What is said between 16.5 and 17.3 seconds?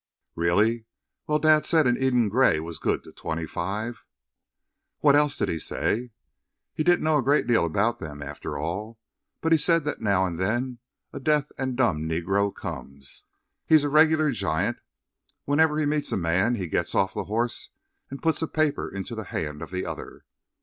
he gets off the